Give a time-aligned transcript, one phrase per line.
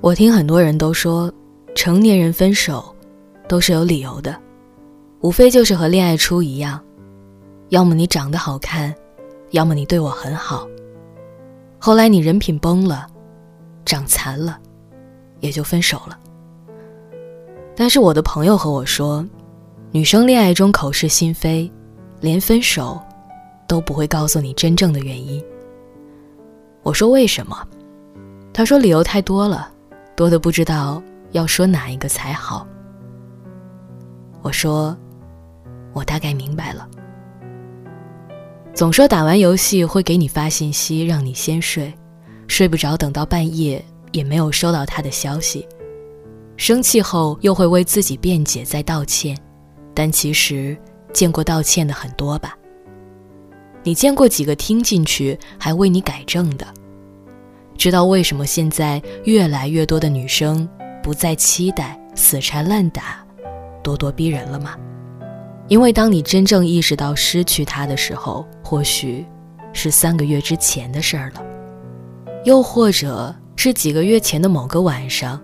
[0.00, 1.32] 我听很多人都说，
[1.74, 2.94] 成年人分手
[3.48, 4.38] 都是有理由的，
[5.20, 6.80] 无非就是和恋爱初一样，
[7.70, 8.94] 要么你长得好看，
[9.50, 10.68] 要么你对我很好。
[11.78, 13.06] 后来你人品崩了，
[13.84, 14.58] 长残了，
[15.40, 16.18] 也就分手了。
[17.74, 19.26] 但是我的朋友和我说，
[19.90, 21.70] 女生恋爱中口是心非，
[22.20, 23.00] 连分手
[23.66, 25.42] 都不会告诉你真正的原因。
[26.82, 27.56] 我说为什么？
[28.52, 29.72] 他说理由太多了。
[30.16, 31.02] 多的不知道
[31.32, 32.66] 要说哪一个才好。
[34.40, 34.96] 我说，
[35.92, 36.88] 我大概明白了。
[38.72, 41.92] 总说打完游戏会给你发信息让你先睡，
[42.48, 45.66] 睡不着等到半夜也没有收到他的消息，
[46.56, 49.36] 生气后又会为自己辩解再道歉，
[49.94, 50.76] 但其实
[51.12, 52.56] 见过道歉的很多吧？
[53.82, 56.66] 你见过几个听进去还为你改正的？
[57.76, 60.68] 知道为什么现在越来越多的女生
[61.02, 63.24] 不再期待死缠烂打、
[63.84, 64.76] 咄咄逼人了吗？
[65.68, 69.24] 因为当你真正意识到失去他的时候，或许
[69.72, 71.44] 是三个月之前的事儿了，
[72.44, 75.40] 又或者是几个月前的某个晚上，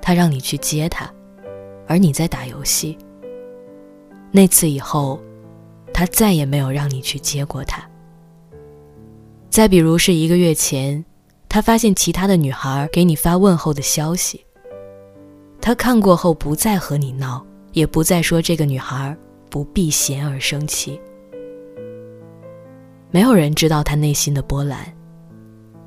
[0.00, 1.10] 他让你去接他，
[1.86, 2.96] 而你在打游戏。
[4.30, 5.20] 那次以后，
[5.92, 7.82] 他再也没有让你去接过他。
[9.48, 11.04] 再比如是一个月前。
[11.48, 14.44] 他发现其他的女孩给你发问候的消息，
[15.60, 19.16] 他看过后不再和你闹，也不再说这个女孩
[19.48, 21.00] 不避嫌而生气。
[23.10, 24.92] 没有人知道他内心的波澜，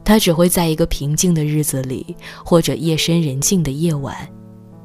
[0.04, 4.16] 他只会在一个平静的日子里，或者夜深人静的夜晚，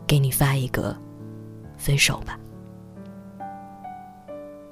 [0.06, 0.94] 给你发一个
[1.78, 2.38] “分手吧”。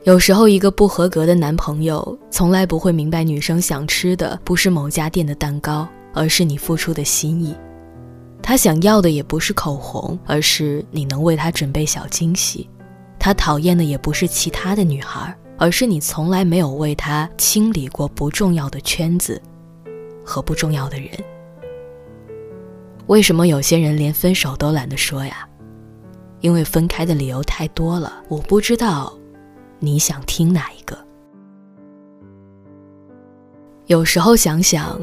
[0.04, 5.88] 有时候，一个不合格的男朋友从来不会明白，女生想吃的不是某家店的蛋糕。
[6.14, 7.56] 而是你付出的心意，
[8.42, 12.68] 他想要的也不是口红，而是你能为他准备小惊喜。
[13.18, 19.40] 他讨厌的也不是其他的女孩，而是你从来没有为他清理过不重要的圈子
[20.22, 21.08] 和不重要的人。
[23.06, 25.48] 为什么有些人连分手都懒得说呀？
[26.40, 29.18] 因为分开的理由太多了，我不知道
[29.82, 30.96] 你想听哪一个。
[33.86, 34.98] 有时候想想。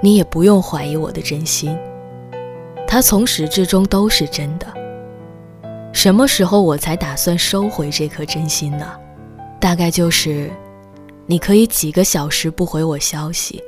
[0.00, 1.76] 你也不用怀疑我的真心，
[2.86, 4.66] 它从始至终都是真的。
[5.92, 8.96] 什么时候我才打算收回这颗真心呢？
[9.60, 10.48] 大概就是，
[11.26, 13.60] 你可以几个小时不回我消息，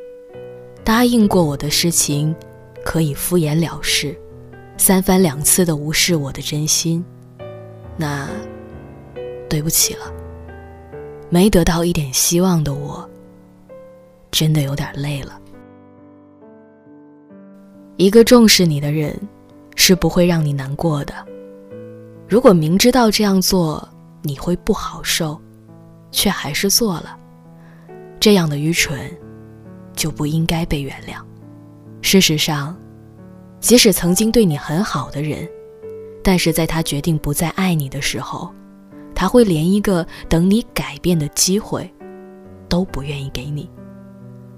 [0.85, 2.33] 答应过我的事情，
[2.85, 4.17] 可以敷衍了事，
[4.77, 7.05] 三番两次的无视我的真心，
[7.97, 8.29] 那
[9.49, 10.20] 对不起了。
[11.31, 13.09] 没得到一点希望的我，
[14.33, 15.41] 真的有点累了。
[17.97, 19.17] 一个重视你的人，
[19.77, 21.15] 是不会让你难过的。
[22.29, 23.89] 如果明知道这样做
[24.23, 25.41] 你会不好受，
[26.11, 27.17] 却还是做了，
[28.19, 28.99] 这样的愚蠢，
[29.95, 31.23] 就不应该被原谅。
[32.03, 32.77] 事实上，
[33.61, 35.49] 即使曾经对你很好的人，
[36.25, 38.53] 但是在他决定不再爱你的时候，
[39.21, 41.93] 他会连一个等你改变的机会，
[42.71, 43.71] 都不愿意给你。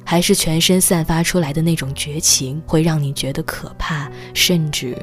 [0.04, 4.96] 还是全身散发出来的那种绝情，会让你觉得可怕，甚至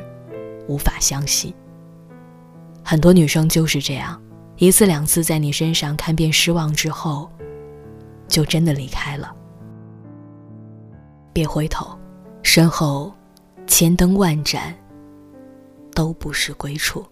[0.70, 1.54] 无法相信。
[2.86, 4.18] 很多女生就是这样，
[4.56, 7.30] 一次两次在你身上看遍失望之后，
[8.30, 9.30] 就真的离开了。
[11.34, 12.00] 别回头，
[12.44, 13.14] 身后
[13.68, 14.74] 千灯万盏，
[15.94, 17.06] 都不是归处。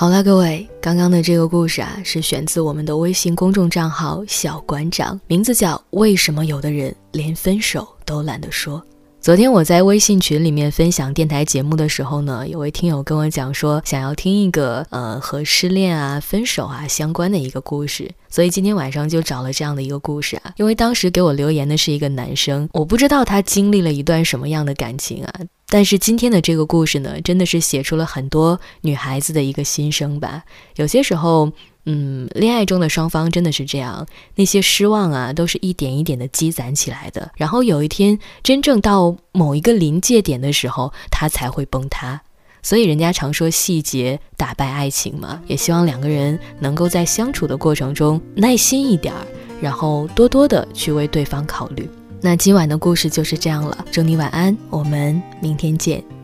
[0.00, 8.78] 好了，各位，刚刚的这个故事啊，是选自我们的微信公众账号“小馆长”，名字叫《为什么有的人连分手都懒得说》。
[9.20, 20.54] 昨天我在微信群里面分享电台节目的时候呢，有位听友跟我讲说，想要听一个呃和失恋啊、分手啊相关的一个故事，所以今天晚上就找了这样的一个故事啊。
[20.56, 25.34] 因为当时给我留言的是一个男生，我不知道他经历了一段什么样的感情啊。
[25.68, 30.44] 但是今天的这个故事呢，真的是写出了很多女孩子的一个心声吧。
[30.76, 31.52] 有些时候，
[31.92, 34.06] 嗯，恋爱中的双方真的是这样，
[34.36, 37.32] 那些失望啊，都是一点一点的积攒起来的。
[37.36, 42.20] 然后有一天，真正到某一个临界点的时候，它才会崩塌。
[42.62, 45.42] 所以人家常说细节打败爱情嘛。
[45.48, 49.26] 也希望两个人能够在相处的过程中耐心一点儿，
[49.60, 51.90] 然后多多的去为对方考虑。
[52.20, 56.19] 那今晚的故事就是这样了，祝你晚安，我们明天见。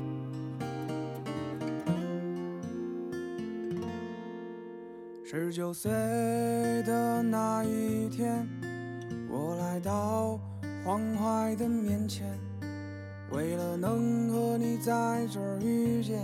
[5.78, 5.92] 岁
[6.86, 8.48] 的那一天，
[9.28, 10.40] 我来到
[10.82, 12.26] 黄淮的面前，
[13.30, 16.18] 为了能和你在这儿遇见，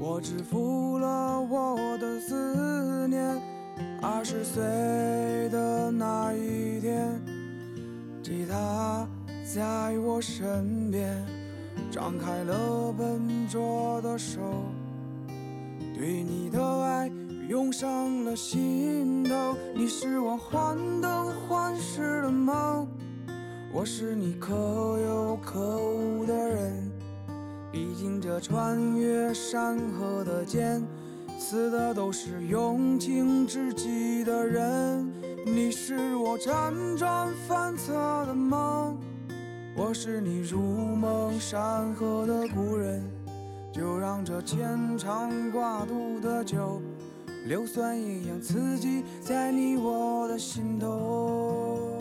[0.00, 3.40] 我支付了我的思念。
[4.02, 4.60] 二十岁
[5.50, 7.22] 的那一天，
[8.24, 9.06] 吉他
[9.44, 11.24] 在我身边，
[11.92, 14.40] 张开了笨拙的手，
[15.94, 17.08] 对你的爱。
[17.52, 22.88] 涌上了心头，你是我患得患失的梦，
[23.70, 24.54] 我是你可
[24.98, 26.90] 有可无的人。
[27.70, 30.82] 毕竟这穿越山河的剑，
[31.38, 35.12] 刺的都是用情至极的人。
[35.44, 37.92] 你是我辗转反侧
[38.24, 38.96] 的梦，
[39.76, 43.04] 我是你如梦山河的故人。
[43.70, 46.80] 就让这牵肠挂肚的酒。
[47.44, 51.98] 硫酸一样刺激在你我的心头。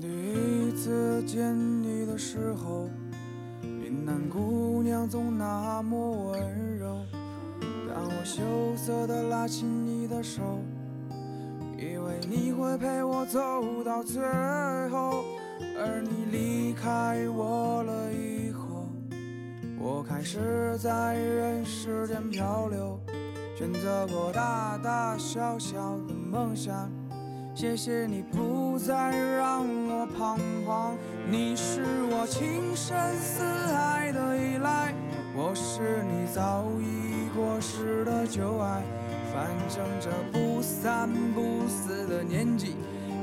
[0.00, 2.88] 第一次见你的时候，
[3.62, 6.75] 云南姑娘总那么温柔。
[8.26, 8.42] 羞
[8.76, 10.42] 涩地拉起你的手，
[11.78, 14.20] 以为你会陪我走到最
[14.90, 15.22] 后，
[15.78, 18.88] 而你离开我了以后，
[19.78, 22.98] 我开始在人世间漂流，
[23.56, 26.90] 选择过大大小小的梦想。
[27.54, 30.36] 谢谢你不再让我彷
[30.66, 30.96] 徨，
[31.30, 31.80] 你是
[32.10, 34.92] 我情深似海的依赖，
[35.32, 37.05] 我是你早已
[37.36, 38.82] 过时的旧爱。
[39.32, 42.74] 反正这不三不四的年纪，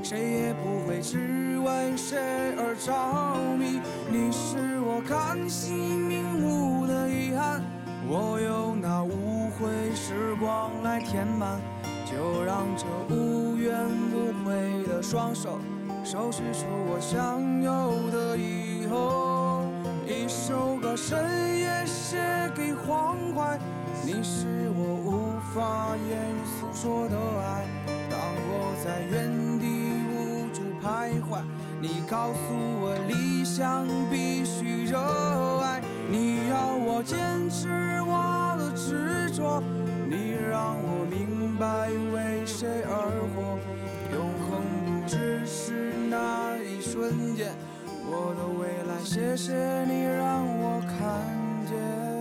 [0.03, 2.19] 谁也不会只为谁
[2.55, 3.81] 而着迷。
[4.11, 7.63] 你是我看戏瞑目的遗憾，
[8.07, 11.59] 我用那无悔时光来填满。
[12.05, 13.73] 就让这无怨
[14.13, 15.57] 无悔的双手，
[16.03, 19.63] 收拾出我想有的以后。
[20.05, 21.17] 一首歌深
[21.57, 22.19] 夜写
[22.53, 23.57] 给黄淮，
[24.05, 27.65] 你是我无法言语诉说的爱。
[28.09, 28.19] 当
[28.49, 29.63] 我在原地
[30.11, 31.41] 无助徘徊，
[31.79, 34.99] 你告诉我理想必须热
[35.61, 35.81] 爱。
[36.09, 39.63] 你要我坚持我的执着。
[40.09, 42.91] 你让我明白为谁而
[43.33, 43.57] 活，
[44.13, 47.55] 永恒不只是那一瞬间。
[48.05, 49.53] 我的未来，谢谢
[49.85, 50.99] 你让我看
[51.65, 52.12] 见。